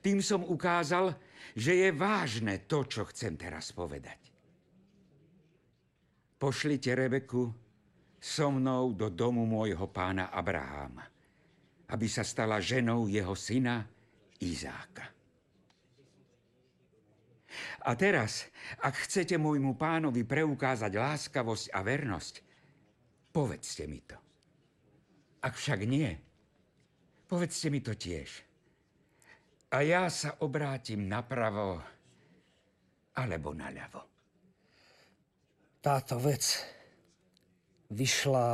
Tým 0.02 0.18
som 0.22 0.42
ukázal, 0.42 1.14
že 1.54 1.86
je 1.86 1.88
vážne 1.94 2.66
to, 2.66 2.86
čo 2.86 3.06
chcem 3.10 3.38
teraz 3.38 3.70
povedať. 3.74 4.30
Pošlite 6.38 6.94
Rebeku 6.94 7.50
so 8.18 8.46
mnou 8.50 8.94
do 8.94 9.10
domu 9.10 9.46
môjho 9.46 9.90
pána 9.90 10.30
Abraháma, 10.30 11.06
aby 11.90 12.06
sa 12.06 12.22
stala 12.22 12.62
ženou 12.62 13.10
jeho 13.10 13.34
syna 13.34 13.86
Izáka. 14.38 15.17
A 17.86 17.94
teraz, 17.94 18.50
ak 18.82 19.06
chcete 19.06 19.38
môjmu 19.38 19.78
pánovi 19.78 20.26
preukázať 20.26 20.92
láskavosť 20.98 21.70
a 21.70 21.78
vernosť, 21.86 22.34
povedzte 23.30 23.86
mi 23.86 24.02
to. 24.02 24.18
Ak 25.38 25.54
však 25.54 25.86
nie, 25.86 26.10
povedzte 27.30 27.70
mi 27.70 27.78
to 27.78 27.94
tiež. 27.94 28.42
A 29.70 29.84
ja 29.86 30.10
sa 30.10 30.34
obrátim 30.42 31.06
napravo 31.06 31.78
alebo 33.14 33.54
naľavo. 33.54 34.02
Táto 35.78 36.18
vec 36.18 36.42
vyšla 37.94 38.48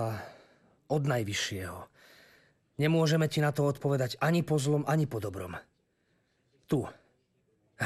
od 0.92 1.02
najvyššieho. 1.08 1.80
Nemôžeme 2.74 3.30
ti 3.30 3.38
na 3.38 3.54
to 3.54 3.64
odpovedať 3.70 4.18
ani 4.18 4.42
po 4.42 4.58
zlom, 4.58 4.82
ani 4.84 5.06
po 5.06 5.22
dobrom. 5.22 5.54
Tu, 6.66 6.82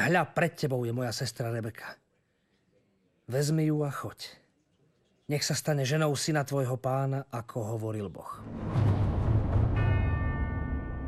hľa 0.07 0.23
pred 0.31 0.53
tebou 0.55 0.85
je 0.87 0.93
moja 0.95 1.11
sestra 1.11 1.51
Rebeka. 1.51 1.97
Vezmi 3.27 3.67
ju 3.67 3.83
a 3.83 3.91
choď. 3.91 4.31
Nech 5.29 5.43
sa 5.45 5.53
stane 5.53 5.85
ženou 5.85 6.15
syna 6.17 6.47
tvojho 6.47 6.79
pána, 6.79 7.27
ako 7.29 7.77
hovoril 7.77 8.07
Boh. 8.09 8.41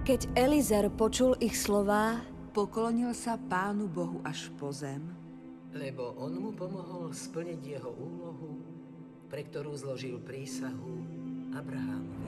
Keď 0.02 0.34
Elizer 0.34 0.90
počul 0.94 1.38
ich 1.42 1.58
slová, 1.58 2.22
Poklonil 2.52 3.16
sa 3.16 3.40
Pánu 3.40 3.88
Bohu 3.88 4.20
až 4.28 4.52
po 4.60 4.76
zem. 4.76 5.00
Lebo 5.72 6.20
on 6.20 6.36
mu 6.36 6.52
pomohol 6.52 7.16
splniť 7.16 7.62
jeho 7.64 7.96
úlohu, 7.96 8.60
pre 9.32 9.48
ktorú 9.48 9.72
zložil 9.72 10.20
prísahu 10.20 11.00
Abrahámovi. 11.56 12.28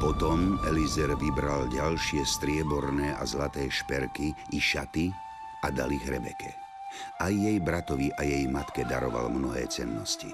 Potom 0.00 0.56
Elizer 0.64 1.12
vybral 1.12 1.68
ďalšie 1.68 2.24
strieborné 2.24 3.12
a 3.12 3.22
zlaté 3.28 3.68
šperky 3.68 4.32
i 4.56 4.58
šaty 4.58 5.12
a 5.62 5.70
dal 5.70 5.94
ich 5.94 6.04
Rebeke. 6.04 6.50
Aj 7.22 7.32
jej 7.32 7.56
bratovi 7.62 8.12
a 8.18 8.26
jej 8.26 8.44
matke 8.50 8.84
daroval 8.84 9.32
mnohé 9.32 9.64
cennosti. 9.70 10.28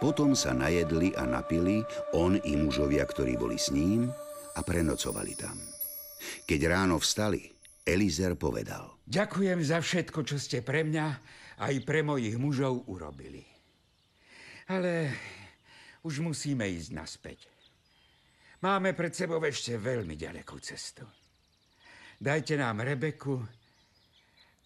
Potom 0.00 0.32
sa 0.32 0.56
najedli 0.56 1.12
a 1.14 1.28
napili, 1.28 1.84
on 2.16 2.40
i 2.40 2.56
mužovia, 2.56 3.04
ktorí 3.04 3.36
boli 3.36 3.60
s 3.60 3.68
ním, 3.68 4.08
a 4.56 4.60
prenocovali 4.64 5.36
tam. 5.36 5.60
Keď 6.48 6.60
ráno 6.66 6.96
vstali, 6.98 7.52
Elizer 7.84 8.34
povedal. 8.34 9.00
Ďakujem 9.04 9.60
za 9.60 9.78
všetko, 9.80 10.24
čo 10.24 10.36
ste 10.40 10.64
pre 10.64 10.84
mňa 10.88 11.06
aj 11.60 11.74
pre 11.84 12.00
mojich 12.00 12.36
mužov 12.40 12.88
urobili. 12.88 13.44
Ale 14.72 15.12
už 16.06 16.24
musíme 16.24 16.64
ísť 16.64 16.90
naspäť. 16.96 17.38
Máme 18.60 18.92
pred 18.92 19.12
sebou 19.12 19.40
ešte 19.44 19.76
veľmi 19.80 20.16
ďalekú 20.16 20.60
cestu. 20.60 21.04
Dajte 22.20 22.60
nám 22.60 22.84
Rebeku 22.84 23.59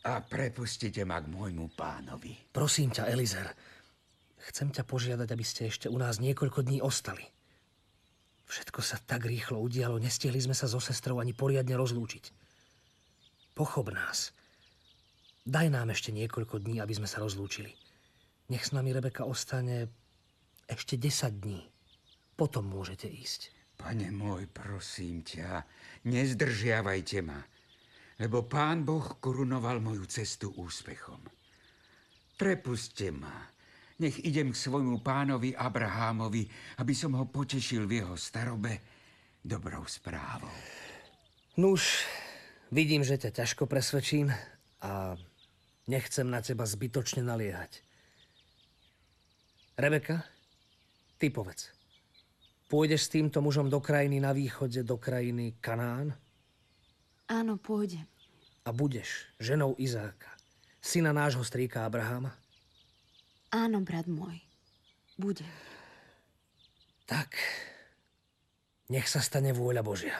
a 0.05 0.21
prepustite 0.21 1.01
ma 1.09 1.25
k 1.25 1.33
môjmu 1.33 1.73
pánovi. 1.73 2.53
Prosím 2.53 2.93
ťa, 2.93 3.09
Elizer, 3.09 3.49
chcem 4.53 4.69
ťa 4.69 4.85
požiadať, 4.85 5.29
aby 5.33 5.45
ste 5.45 5.73
ešte 5.73 5.89
u 5.89 5.97
nás 5.97 6.21
niekoľko 6.21 6.61
dní 6.61 6.85
ostali. 6.85 7.25
Všetko 8.45 8.85
sa 8.85 9.01
tak 9.01 9.25
rýchlo 9.25 9.57
udialo, 9.65 9.97
nestihli 9.97 10.37
sme 10.37 10.53
sa 10.53 10.69
so 10.69 10.77
sestrou 10.77 11.25
ani 11.25 11.33
poriadne 11.33 11.73
rozlúčiť. 11.81 12.25
Pochop 13.57 13.89
nás. 13.89 14.37
Daj 15.49 15.73
nám 15.73 15.97
ešte 15.97 16.13
niekoľko 16.13 16.61
dní, 16.61 16.85
aby 16.85 16.93
sme 16.93 17.09
sa 17.09 17.25
rozlúčili. 17.25 17.73
Nech 18.53 18.69
s 18.69 18.77
nami 18.77 18.93
Rebeka 18.93 19.25
ostane 19.25 19.89
ešte 20.69 21.01
10 21.01 21.41
dní. 21.41 21.65
Potom 22.37 22.69
môžete 22.69 23.09
ísť. 23.09 23.53
Pane 23.81 24.13
môj, 24.13 24.45
prosím 24.53 25.25
ťa, 25.25 25.65
nezdržiavajte 26.05 27.25
ma, 27.25 27.41
lebo 28.21 28.47
Pán 28.47 28.87
Boh 28.87 29.19
korunoval 29.19 29.83
moju 29.83 30.07
cestu 30.07 30.55
úspechom. 30.55 31.21
Prepuste 32.35 33.11
ma, 33.15 33.47
nech 33.99 34.23
idem 34.27 34.51
k 34.51 34.59
svojmu 34.59 35.03
pánovi 35.03 35.55
Abrahámovi, 35.55 36.47
aby 36.83 36.95
som 36.95 37.15
ho 37.15 37.31
potešil 37.31 37.87
v 37.87 38.03
jeho 38.03 38.15
starobe 38.19 38.83
dobrou 39.39 39.87
správou. 39.87 40.51
Nuž, 41.59 42.03
vidím, 42.75 43.07
že 43.07 43.19
ťa 43.19 43.31
ťažko 43.31 43.71
presvedčím 43.71 44.35
a 44.83 45.15
nechcem 45.87 46.27
na 46.27 46.43
teba 46.43 46.67
zbytočne 46.67 47.23
naliehať. 47.23 47.87
Rebeka, 49.79 50.27
ty 51.19 51.31
povedz. 51.31 51.71
Pôjdeš 52.67 53.07
s 53.07 53.13
týmto 53.15 53.39
mužom 53.39 53.71
do 53.71 53.79
krajiny 53.79 54.19
na 54.19 54.35
východe, 54.35 54.83
do 54.83 54.99
krajiny 54.99 55.55
Kanán? 55.63 56.17
Áno, 57.25 57.57
pôjdem. 57.57 58.05
A 58.65 58.73
budeš 58.73 59.29
ženou 59.41 59.77
Izáka, 59.81 60.29
syna 60.81 61.13
nášho 61.13 61.45
strýka 61.45 61.89
Abraháma? 61.89 62.37
Áno, 63.49 63.81
brat 63.81 64.09
môj. 64.09 64.41
Budem. 65.17 65.49
Tak, 67.05 67.37
nech 68.89 69.09
sa 69.09 69.21
stane 69.21 69.53
vôľa 69.53 69.85
Božia. 69.85 70.17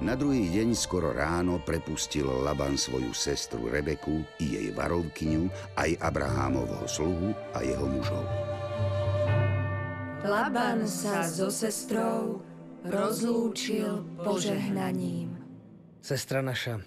Na 0.00 0.16
druhý 0.16 0.48
deň 0.48 0.72
skoro 0.72 1.12
ráno 1.12 1.60
prepustil 1.60 2.24
Laban 2.24 2.80
svoju 2.80 3.12
sestru 3.12 3.68
Rebeku 3.68 4.24
i 4.40 4.56
jej 4.56 4.68
varovkyňu, 4.72 5.76
aj 5.76 6.00
Abrahámovho 6.00 6.88
sluhu 6.88 7.36
a 7.52 7.60
jeho 7.60 7.84
mužov. 7.84 8.24
Laban 10.24 10.88
sa 10.88 11.28
so 11.28 11.52
sestrou 11.52 12.40
rozlúčil 12.84 14.04
požehnaním. 14.20 15.36
Sestra 16.00 16.40
naša, 16.40 16.80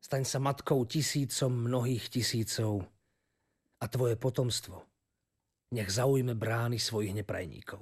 staň 0.00 0.22
sa 0.28 0.36
matkou 0.36 0.84
tisícom 0.84 1.48
mnohých 1.48 2.12
tisícov 2.12 2.84
a 3.80 3.84
tvoje 3.88 4.20
potomstvo 4.20 4.92
nech 5.72 5.88
zaujme 5.88 6.36
brány 6.36 6.76
svojich 6.76 7.16
neprajníkov. 7.24 7.80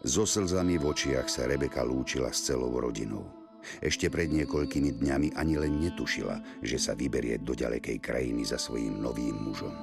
So 0.00 0.24
slzami 0.24 0.80
v 0.80 0.88
očiach 0.88 1.28
sa 1.28 1.44
Rebeka 1.44 1.84
lúčila 1.84 2.32
s 2.32 2.48
celou 2.48 2.72
rodinou. 2.72 3.28
Ešte 3.84 4.08
pred 4.08 4.32
niekoľkými 4.32 4.96
dňami 4.96 5.28
ani 5.36 5.54
len 5.60 5.76
netušila, 5.82 6.64
že 6.64 6.80
sa 6.80 6.96
vyberie 6.96 7.36
do 7.42 7.52
ďalekej 7.52 7.98
krajiny 8.00 8.48
za 8.48 8.56
svojím 8.56 9.02
novým 9.02 9.36
mužom. 9.36 9.74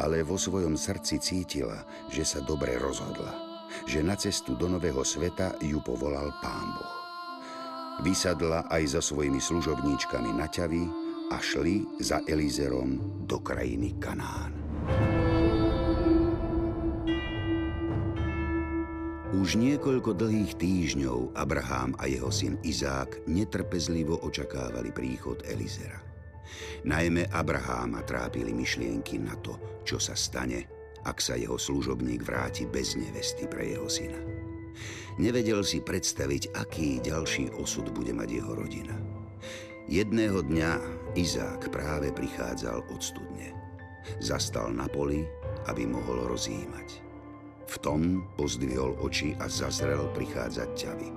Ale 0.00 0.24
vo 0.24 0.40
svojom 0.40 0.74
srdci 0.74 1.20
cítila, 1.20 1.84
že 2.08 2.24
sa 2.24 2.40
dobre 2.40 2.80
rozhodla, 2.80 3.49
že 3.86 4.02
na 4.02 4.16
cestu 4.16 4.56
do 4.56 4.68
nového 4.68 5.04
sveta 5.04 5.58
ju 5.62 5.78
povolal 5.84 6.30
Pán 6.40 6.68
Boh. 6.74 6.96
Vysadla 8.00 8.64
aj 8.72 8.96
za 8.96 9.00
svojimi 9.04 9.38
služobníčkami 9.38 10.32
na 10.32 10.48
ťavy 10.48 10.88
a 11.30 11.36
šli 11.38 11.84
za 12.00 12.24
Elizerom 12.24 13.24
do 13.28 13.38
krajiny 13.44 13.94
Kanán. 14.00 14.56
Už 19.30 19.54
niekoľko 19.54 20.18
dlhých 20.18 20.58
týždňov 20.58 21.38
Abraham 21.38 21.94
a 22.02 22.10
jeho 22.10 22.34
syn 22.34 22.58
Izák 22.66 23.30
netrpezlivo 23.30 24.26
očakávali 24.26 24.90
príchod 24.90 25.38
Elizera. 25.46 26.02
Najmä 26.82 27.30
Abraháma 27.30 28.02
trápili 28.02 28.50
myšlienky 28.50 29.22
na 29.22 29.38
to, 29.38 29.80
čo 29.86 30.02
sa 30.02 30.18
stane, 30.18 30.79
ak 31.04 31.18
sa 31.20 31.36
jeho 31.36 31.56
služobník 31.56 32.24
vráti 32.24 32.68
bez 32.68 32.96
nevesty 32.96 33.48
pre 33.48 33.72
jeho 33.76 33.88
syna. 33.88 34.20
Nevedel 35.20 35.60
si 35.60 35.84
predstaviť, 35.84 36.56
aký 36.56 37.00
ďalší 37.04 37.52
osud 37.60 37.92
bude 37.92 38.14
mať 38.16 38.40
jeho 38.40 38.52
rodina. 38.56 38.96
Jedného 39.90 40.46
dňa 40.46 40.72
Izák 41.18 41.68
práve 41.74 42.14
prichádzal 42.14 42.86
od 42.94 43.00
studne. 43.02 43.52
Zastal 44.22 44.70
na 44.70 44.86
poli, 44.86 45.26
aby 45.66 45.84
mohol 45.84 46.30
rozjímať. 46.30 47.02
V 47.66 47.76
tom 47.82 48.26
pozdvihol 48.38 48.98
oči 49.02 49.34
a 49.38 49.50
zazrel 49.50 50.08
prichádzať 50.14 50.70
ťavy. 50.74 51.08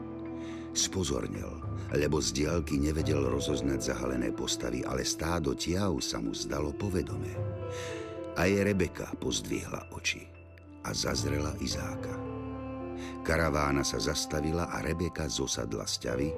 Spozornil, 0.74 1.50
lebo 1.94 2.18
z 2.18 2.34
diálky 2.34 2.82
nevedel 2.82 3.22
rozoznať 3.30 3.94
zahalené 3.94 4.34
postavy, 4.34 4.82
ale 4.82 5.06
stádo 5.06 5.54
tiav 5.54 6.02
sa 6.02 6.18
mu 6.18 6.34
zdalo 6.34 6.74
povedomé. 6.74 7.30
Aj 8.34 8.50
Rebeka 8.50 9.14
pozdvihla 9.22 9.94
oči 9.94 10.26
a 10.84 10.90
zazrela 10.90 11.54
Izáka. 11.62 12.18
Karavána 13.22 13.86
sa 13.86 14.02
zastavila 14.02 14.74
a 14.74 14.82
Rebeka 14.82 15.30
zosadla 15.30 15.86
z 15.86 15.96
ťavy 16.02 16.30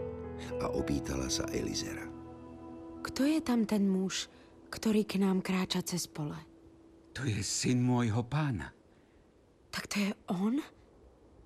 a 0.60 0.76
opýtala 0.76 1.32
sa 1.32 1.48
Elizera. 1.56 2.04
Kto 3.00 3.24
je 3.24 3.40
tam 3.40 3.64
ten 3.64 3.88
muž, 3.88 4.28
ktorý 4.68 5.08
k 5.08 5.24
nám 5.24 5.40
kráča 5.40 5.86
cez 5.88 6.04
pole? 6.10 6.36
To 7.16 7.24
je 7.24 7.40
syn 7.40 7.80
môjho 7.80 8.28
pána. 8.28 8.76
Tak 9.72 9.88
to 9.88 9.96
je 10.04 10.12
on? 10.28 10.60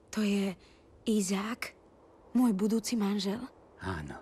To 0.09 0.25
je 0.25 0.57
Izák? 1.05 1.77
Môj 2.33 2.57
budúci 2.57 2.97
manžel? 2.97 3.41
Áno, 3.85 4.17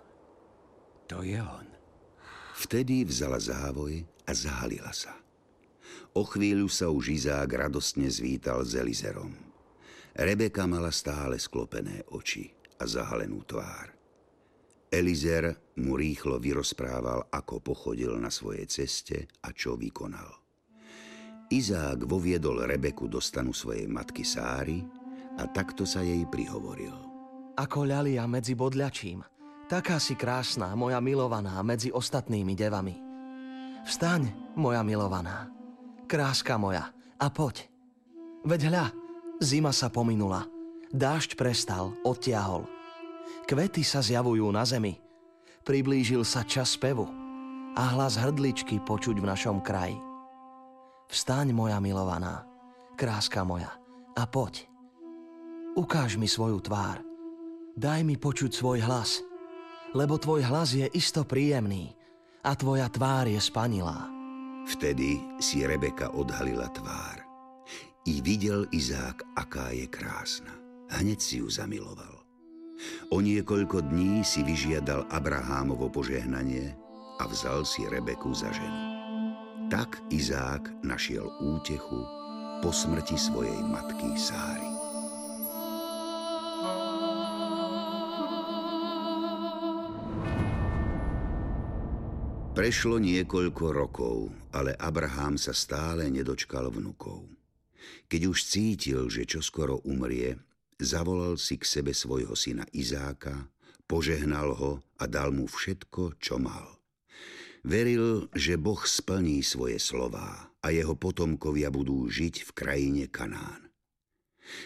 to 1.07 1.23
je 1.23 1.39
on. 1.39 1.67
Vtedy 2.57 3.07
vzala 3.07 3.39
závoj 3.39 4.03
a 4.27 4.31
zahalila 4.35 4.91
sa. 4.91 5.26
O 6.17 6.25
chvíľu 6.25 6.67
sa 6.67 6.89
už 6.89 7.13
Izák 7.13 7.69
radostne 7.69 8.09
zvítal 8.09 8.65
s 8.65 8.73
Elizerom. 8.73 9.33
Rebeka 10.17 10.65
mala 10.65 10.89
stále 10.89 11.37
sklopené 11.37 12.01
oči 12.09 12.49
a 12.81 12.89
zahalenú 12.89 13.45
tvár. 13.45 13.93
Elizer 14.87 15.53
mu 15.83 15.99
rýchlo 15.99 16.39
vyrozprával, 16.39 17.27
ako 17.29 17.59
pochodil 17.59 18.15
na 18.17 18.31
svojej 18.31 18.65
ceste 18.65 19.27
a 19.43 19.51
čo 19.51 19.75
vykonal. 19.75 20.31
Izák 21.47 22.07
voviedol 22.07 22.65
Rebeku 22.65 23.07
do 23.07 23.19
stanu 23.19 23.51
svojej 23.51 23.87
matky 23.87 24.23
Sáry 24.23 24.83
a 25.37 25.43
takto 25.47 25.83
sa 25.83 26.03
jej 26.03 26.23
prihovoril. 26.27 26.95
Ako 27.55 27.87
ľalia 27.87 28.23
medzi 28.27 28.55
bodľačím, 28.55 29.23
taká 29.71 29.99
si 29.99 30.15
krásna, 30.15 30.71
moja 30.73 30.99
milovaná, 31.03 31.59
medzi 31.63 31.91
ostatnými 31.91 32.55
devami. 32.55 32.95
Vstaň, 33.87 34.55
moja 34.59 34.83
milovaná, 34.83 35.47
kráska 36.07 36.55
moja, 36.55 36.89
a 37.19 37.27
poď. 37.27 37.67
Veď 38.47 38.71
hľa, 38.71 38.85
zima 39.43 39.75
sa 39.75 39.91
pominula, 39.91 40.47
dážď 40.95 41.35
prestal, 41.35 41.91
odtiahol. 42.07 42.63
Kvety 43.43 43.83
sa 43.83 43.99
zjavujú 43.99 44.47
na 44.55 44.63
zemi, 44.63 45.03
priblížil 45.67 46.23
sa 46.23 46.47
čas 46.47 46.79
spevu 46.79 47.11
a 47.75 47.83
hlas 47.93 48.15
hrdličky 48.15 48.79
počuť 48.79 49.19
v 49.19 49.29
našom 49.29 49.59
kraji. 49.59 49.99
Vstaň, 51.11 51.51
moja 51.51 51.79
milovaná, 51.83 52.47
kráska 52.95 53.43
moja, 53.43 53.75
a 54.15 54.23
poď. 54.23 54.63
Ukáž 55.75 56.17
mi 56.17 56.25
svoju 56.25 56.63
tvár. 56.63 57.03
Daj 57.77 58.01
mi 58.01 58.17
počuť 58.17 58.49
svoj 58.49 58.81
hlas, 58.81 59.21
lebo 59.93 60.17
tvoj 60.17 60.41
hlas 60.49 60.73
je 60.73 60.89
isto 60.97 61.21
príjemný 61.21 61.93
a 62.41 62.57
tvoja 62.57 62.89
tvár 62.89 63.29
je 63.29 63.37
spanilá. 63.37 64.16
Vtedy 64.67 65.23
si 65.39 65.63
Rebeka 65.63 66.11
odhalila 66.11 66.67
tvár. 66.75 67.23
I 68.03 68.19
videl 68.19 68.67
Izák, 68.75 69.23
aká 69.39 69.71
je 69.71 69.87
krásna. 69.87 70.51
Hneď 70.91 71.19
si 71.23 71.39
ju 71.39 71.47
zamiloval. 71.47 72.19
O 73.09 73.23
niekoľko 73.23 73.87
dní 73.87 74.27
si 74.27 74.43
vyžiadal 74.43 75.07
Abrahámovo 75.07 75.87
požehnanie 75.87 76.75
a 77.15 77.23
vzal 77.31 77.63
si 77.63 77.87
Rebeku 77.87 78.35
za 78.35 78.51
ženu. 78.51 78.83
Tak 79.71 80.03
Izák 80.11 80.83
našiel 80.83 81.31
útechu 81.39 81.99
po 82.59 82.69
smrti 82.71 83.15
svojej 83.15 83.59
matky 83.71 84.19
Sáry. 84.19 84.67
Prešlo 92.57 92.97
niekoľko 92.97 93.65
rokov 93.69 94.15
ale 94.57 94.73
Abraham 94.81 95.37
sa 95.37 95.53
stále 95.53 96.09
nedočkal 96.09 96.73
vnukov. 96.73 97.29
Keď 98.09 98.21
už 98.25 98.37
cítil, 98.41 99.05
že 99.05 99.29
čoskoro 99.29 99.85
umrie, 99.85 100.41
zavolal 100.81 101.37
si 101.37 101.61
k 101.61 101.69
sebe 101.69 101.93
svojho 101.93 102.33
syna 102.33 102.65
Izáka, 102.73 103.53
požehnal 103.85 104.57
ho 104.57 104.81
a 104.97 105.05
dal 105.05 105.29
mu 105.29 105.45
všetko, 105.45 106.17
čo 106.17 106.41
mal. 106.41 106.81
Veril, 107.61 108.31
že 108.33 108.57
Boh 108.57 108.81
splní 108.81 109.45
svoje 109.45 109.77
slová 109.77 110.49
a 110.65 110.67
jeho 110.73 110.97
potomkovia 110.97 111.69
budú 111.69 112.09
žiť 112.09 112.49
v 112.49 112.51
krajine 112.57 113.05
Kanán. 113.11 113.69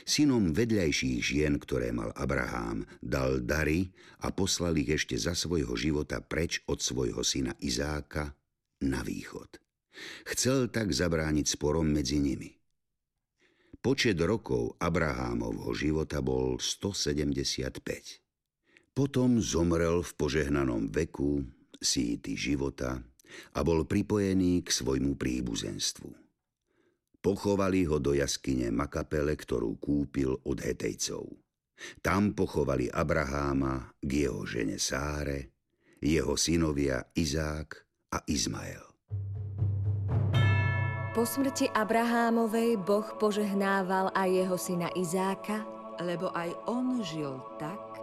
Synom 0.05 0.53
vedľajších 0.53 1.19
žien, 1.19 1.57
ktoré 1.57 1.89
mal 1.89 2.13
Abraham, 2.13 2.85
dal 3.01 3.41
dary 3.41 3.89
a 4.21 4.29
poslal 4.29 4.77
ich 4.77 4.93
ešte 4.93 5.17
za 5.17 5.33
svojho 5.33 5.73
života 5.73 6.21
preč 6.21 6.61
od 6.69 6.77
svojho 6.77 7.25
syna 7.25 7.57
Izáka 7.57 8.37
na 8.85 9.01
východ. 9.01 9.57
Chcel 10.27 10.71
tak 10.71 10.95
zabrániť 10.95 11.45
sporom 11.57 11.89
medzi 11.91 12.21
nimi. 12.21 12.61
Počet 13.81 14.21
rokov 14.21 14.77
Abrahámovho 14.77 15.73
života 15.73 16.21
bol 16.21 16.61
175. 16.61 17.81
Potom 18.93 19.41
zomrel 19.41 20.05
v 20.05 20.11
požehnanom 20.13 20.91
veku, 20.93 21.41
síty 21.81 22.37
života 22.37 23.01
a 23.57 23.59
bol 23.65 23.87
pripojený 23.89 24.61
k 24.61 24.69
svojmu 24.69 25.17
príbuzenstvu. 25.17 26.13
Pochovali 27.21 27.89
ho 27.89 27.97
do 27.97 28.13
jaskyne 28.13 28.69
Makapele, 28.69 29.33
ktorú 29.33 29.81
kúpil 29.81 30.37
od 30.45 30.57
Hetejcov. 30.61 31.25
Tam 32.05 32.37
pochovali 32.37 32.85
Abraháma 32.93 33.97
k 33.97 34.29
jeho 34.29 34.45
žene 34.45 34.77
Sáre, 34.77 35.57
jeho 35.97 36.37
synovia 36.37 37.01
Izák 37.17 37.69
a 38.13 38.21
Izmael. 38.29 38.90
Po 41.11 41.27
smrti 41.27 41.67
Abrahámovej 41.75 42.79
Boh 42.87 43.03
požehnával 43.19 44.15
aj 44.15 44.31
jeho 44.31 44.55
syna 44.55 44.87
Izáka, 44.95 45.67
lebo 45.99 46.31
aj 46.31 46.55
on 46.71 47.03
žil 47.03 47.35
tak, 47.59 47.99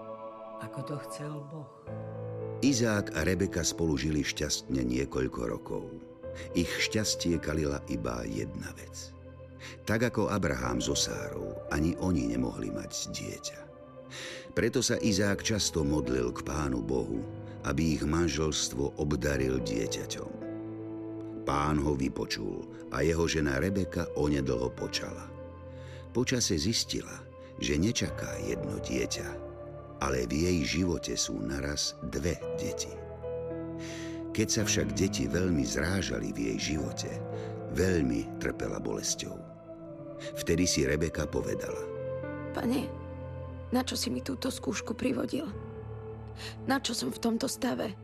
ako 0.61 0.79
to 0.85 0.97
chcel 1.09 1.41
Boh. 1.49 1.73
Izák 2.61 3.17
a 3.17 3.25
Rebeka 3.25 3.65
spolu 3.65 3.97
žili 3.97 4.21
šťastne 4.21 4.85
niekoľko 4.85 5.41
rokov. 5.49 5.89
Ich 6.53 6.69
šťastie 6.69 7.41
kalila 7.41 7.81
iba 7.89 8.29
jedna 8.29 8.77
vec. 8.77 9.17
Tak 9.89 10.13
ako 10.13 10.29
Abraham 10.29 10.85
so 10.85 10.93
Sárou, 10.93 11.57
ani 11.73 11.97
oni 12.05 12.29
nemohli 12.29 12.69
mať 12.69 13.09
dieťa. 13.09 13.61
Preto 14.53 14.85
sa 14.85 15.01
Izák 15.01 15.41
často 15.41 15.81
modlil 15.81 16.29
k 16.37 16.45
Pánu 16.45 16.85
Bohu, 16.85 17.25
aby 17.65 17.97
ich 17.97 18.05
manželstvo 18.05 19.01
obdaril 19.01 19.65
dieťaťom. 19.65 20.38
Pán 21.49 21.81
ho 21.81 21.97
vypočul 21.97 22.61
a 22.93 23.01
jeho 23.01 23.25
žena 23.25 23.57
Rebeka 23.57 24.05
onedlho 24.21 24.69
počala. 24.77 25.33
Počase 26.13 26.61
zistila, 26.61 27.25
že 27.57 27.81
nečaká 27.81 28.37
jedno 28.45 28.77
dieťa, 28.77 29.29
ale 30.05 30.29
v 30.29 30.45
jej 30.45 30.59
živote 30.77 31.17
sú 31.17 31.41
naraz 31.41 31.97
dve 32.13 32.37
deti. 32.61 32.93
Keď 34.37 34.49
sa 34.53 34.63
však 34.69 34.93
deti 34.93 35.25
veľmi 35.25 35.65
zrážali 35.65 36.37
v 36.37 36.53
jej 36.53 36.77
živote, 36.77 37.09
veľmi 37.73 38.37
trpela 38.45 38.77
bolesťou. 38.77 39.33
Vtedy 40.37 40.69
si 40.69 40.85
Rebeka 40.85 41.25
povedala. 41.25 41.81
Pane, 42.53 42.93
na 43.73 43.81
čo 43.89 43.97
si 43.97 44.13
mi 44.13 44.21
túto 44.21 44.53
skúšku 44.53 44.93
privodil? 44.93 45.49
Na 46.69 46.77
čo 46.77 46.93
som 46.93 47.09
v 47.09 47.25
tomto 47.25 47.49
stave? 47.49 47.97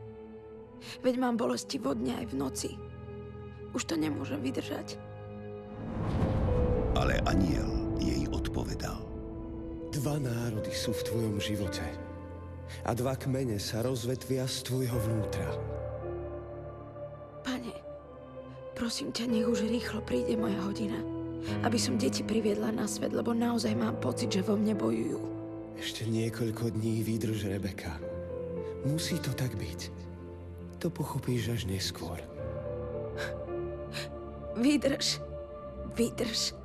Veď 1.05 1.21
mám 1.21 1.37
bolesti 1.37 1.77
vodne 1.77 2.17
aj 2.17 2.25
v 2.33 2.37
noci. 2.41 2.94
Už 3.75 3.83
to 3.83 3.99
nemôžem 3.99 4.39
vydržať. 4.39 4.95
Ale 6.95 7.19
aniel 7.27 7.99
jej 7.99 8.23
odpovedal. 8.31 9.03
Dva 9.91 10.15
národy 10.15 10.71
sú 10.71 10.95
v 10.95 11.05
tvojom 11.11 11.35
živote 11.43 11.83
a 12.87 12.95
dva 12.95 13.19
kmene 13.19 13.59
sa 13.59 13.83
rozvetvia 13.83 14.47
z 14.47 14.57
tvojho 14.63 14.95
vnútra. 14.95 15.49
Pane, 17.43 17.75
prosím 18.79 19.11
ťa, 19.11 19.27
nech 19.27 19.45
už 19.45 19.67
rýchlo 19.67 19.99
príde 20.07 20.39
moja 20.39 20.57
hodina, 20.63 20.97
aby 21.67 21.75
som 21.75 21.99
deti 21.99 22.23
priviedla 22.23 22.71
na 22.71 22.87
svet, 22.87 23.11
lebo 23.11 23.35
naozaj 23.35 23.75
mám 23.75 23.99
pocit, 23.99 24.31
že 24.31 24.41
vo 24.41 24.55
mne 24.55 24.73
bojujú. 24.79 25.19
Ešte 25.75 26.07
niekoľko 26.07 26.79
dní 26.79 27.03
vydrž, 27.03 27.51
Rebeka. 27.51 27.99
Musí 28.87 29.19
to 29.19 29.35
tak 29.35 29.51
byť. 29.59 29.91
To 30.79 30.87
pochopíš 30.87 31.59
až 31.59 31.61
neskôr. 31.67 32.34
Vydrž, 34.55 35.19
vydrž. 35.99 36.55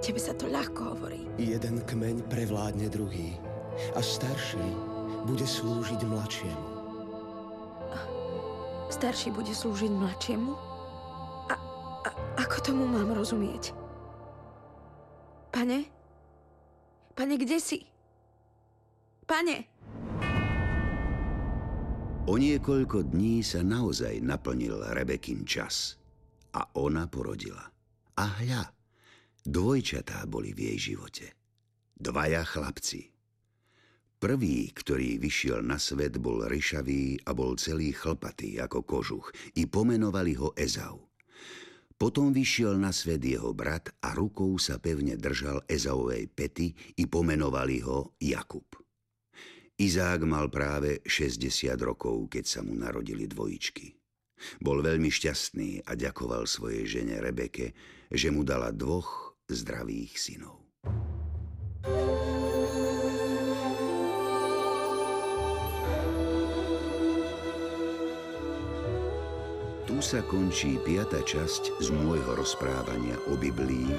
Tebe 0.00 0.16
sa 0.16 0.32
to 0.32 0.48
ľahko 0.48 0.96
hovorí. 0.96 1.28
Jeden 1.36 1.84
kmeň 1.84 2.24
prevládne 2.32 2.88
druhý 2.88 3.36
a 3.92 4.00
starší 4.00 4.64
bude 5.28 5.44
slúžiť 5.44 6.00
mladšiemu. 6.08 6.68
Starší 8.88 9.36
bude 9.36 9.52
slúžiť 9.52 9.92
mladšiemu? 9.92 10.52
A, 11.52 11.54
a 12.08 12.10
ako 12.40 12.56
tomu 12.64 12.88
mám 12.88 13.12
rozumieť? 13.12 13.76
Pane? 15.52 15.84
Pane, 17.12 17.34
kde 17.36 17.60
si? 17.60 17.84
Pane! 19.28 19.68
O 22.24 22.36
niekoľko 22.40 23.12
dní 23.12 23.44
sa 23.44 23.60
naozaj 23.60 24.24
naplnil 24.24 24.80
Rebekin 24.96 25.44
čas 25.44 25.97
a 26.52 26.72
ona 26.76 27.06
porodila. 27.10 27.64
A 28.18 28.24
hľa, 28.42 28.72
dvojčatá 29.46 30.26
boli 30.26 30.52
v 30.52 30.72
jej 30.72 30.94
živote. 30.94 31.26
Dvaja 31.98 32.46
chlapci. 32.46 33.10
Prvý, 34.18 34.74
ktorý 34.74 35.22
vyšiel 35.22 35.62
na 35.62 35.78
svet, 35.78 36.18
bol 36.18 36.42
ryšavý 36.42 37.22
a 37.22 37.30
bol 37.30 37.54
celý 37.54 37.94
chlpatý 37.94 38.58
ako 38.58 38.82
kožuch 38.82 39.30
i 39.54 39.70
pomenovali 39.70 40.34
ho 40.34 40.50
Ezau. 40.58 41.06
Potom 41.98 42.30
vyšiel 42.30 42.78
na 42.78 42.94
svet 42.94 43.26
jeho 43.26 43.50
brat 43.50 43.90
a 44.02 44.14
rukou 44.14 44.54
sa 44.62 44.78
pevne 44.78 45.18
držal 45.18 45.66
Ezaovej 45.66 46.30
pety 46.30 46.70
i 46.98 47.10
pomenovali 47.10 47.82
ho 47.82 48.14
Jakub. 48.22 48.66
Izák 49.78 50.26
mal 50.26 50.50
práve 50.50 51.02
60 51.06 51.74
rokov, 51.78 52.30
keď 52.30 52.44
sa 52.46 52.60
mu 52.66 52.74
narodili 52.74 53.26
dvojičky. 53.30 53.97
Bol 54.62 54.82
veľmi 54.82 55.10
šťastný 55.10 55.86
a 55.86 55.94
ďakoval 55.98 56.46
svojej 56.48 56.84
žene 56.86 57.18
Rebeke, 57.18 57.74
že 58.08 58.32
mu 58.32 58.46
dala 58.46 58.72
dvoch 58.72 59.36
zdravých 59.48 60.12
synov. 60.16 60.56
Tu 69.88 69.96
sa 70.04 70.20
končí 70.20 70.76
piata 70.84 71.24
časť 71.24 71.80
z 71.80 71.88
môjho 71.90 72.36
rozprávania 72.36 73.16
o 73.32 73.40
Biblii, 73.40 73.90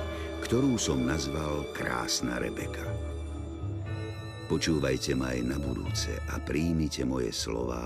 ktorú 0.45 0.77
som 0.77 1.01
nazval 1.01 1.65
Krásna 1.73 2.37
Rebeka. 2.37 2.85
Počúvajte 4.49 5.13
ma 5.13 5.33
aj 5.33 5.41
na 5.45 5.57
budúce 5.61 6.13
a 6.29 6.41
príjmite 6.41 7.05
moje 7.05 7.29
slová, 7.33 7.85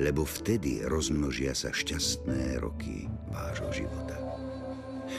lebo 0.00 0.24
vtedy 0.24 0.84
rozmnožia 0.88 1.52
sa 1.52 1.68
šťastné 1.68 2.60
roky 2.60 3.08
vášho 3.28 3.84
života. 3.84 4.16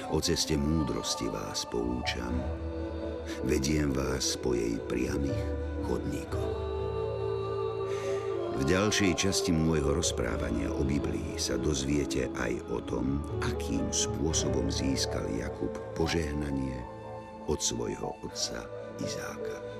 O 0.09 0.17
ceste 0.17 0.57
múdrosti 0.57 1.29
vás 1.29 1.69
poučam, 1.69 2.33
vediem 3.45 3.93
vás 3.93 4.33
po 4.39 4.57
jej 4.57 4.77
priamých 4.89 5.43
chodníkoch. 5.85 6.73
V 8.53 8.61
ďalšej 8.69 9.17
časti 9.17 9.49
môjho 9.49 9.97
rozprávania 9.97 10.69
o 10.69 10.85
Biblii 10.85 11.41
sa 11.41 11.57
dozviete 11.57 12.29
aj 12.37 12.53
o 12.69 12.77
tom, 12.85 13.25
akým 13.41 13.89
spôsobom 13.89 14.69
získal 14.69 15.25
Jakub 15.33 15.73
požehnanie 15.97 16.77
od 17.49 17.57
svojho 17.57 18.13
otca 18.21 18.61
Izáka. 19.01 19.72